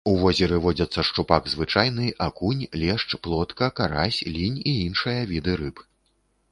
У 0.09 0.11
возеры 0.21 0.55
водзяцца 0.63 1.03
шчупак 1.09 1.43
звычайны, 1.53 2.07
акунь, 2.29 2.63
лешч, 2.85 3.07
плотка, 3.27 3.71
карась, 3.81 4.21
лінь 4.35 4.59
і 4.63 4.73
іншыя 4.89 5.21
віды 5.37 5.53
рыб. 5.63 5.89